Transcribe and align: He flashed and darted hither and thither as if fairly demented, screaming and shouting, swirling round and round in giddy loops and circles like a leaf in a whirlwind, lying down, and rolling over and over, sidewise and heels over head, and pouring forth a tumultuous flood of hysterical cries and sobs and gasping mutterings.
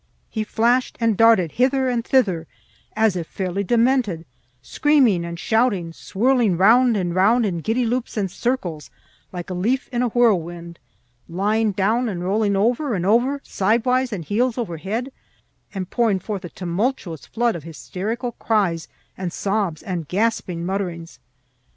He 0.31 0.43
flashed 0.43 0.97
and 0.99 1.15
darted 1.15 1.51
hither 1.51 1.87
and 1.87 2.03
thither 2.03 2.47
as 2.95 3.15
if 3.15 3.27
fairly 3.27 3.63
demented, 3.63 4.25
screaming 4.63 5.23
and 5.23 5.37
shouting, 5.39 5.93
swirling 5.93 6.57
round 6.57 6.97
and 6.97 7.13
round 7.13 7.45
in 7.45 7.59
giddy 7.59 7.85
loops 7.85 8.17
and 8.17 8.31
circles 8.31 8.89
like 9.31 9.51
a 9.51 9.53
leaf 9.53 9.89
in 9.91 10.01
a 10.01 10.07
whirlwind, 10.07 10.79
lying 11.29 11.71
down, 11.71 12.09
and 12.09 12.23
rolling 12.23 12.55
over 12.55 12.95
and 12.95 13.05
over, 13.05 13.41
sidewise 13.43 14.11
and 14.11 14.25
heels 14.25 14.57
over 14.57 14.77
head, 14.77 15.11
and 15.71 15.91
pouring 15.91 16.17
forth 16.17 16.43
a 16.43 16.49
tumultuous 16.49 17.27
flood 17.27 17.55
of 17.55 17.61
hysterical 17.61 18.31
cries 18.31 18.87
and 19.15 19.31
sobs 19.31 19.83
and 19.83 20.07
gasping 20.07 20.65
mutterings. 20.65 21.19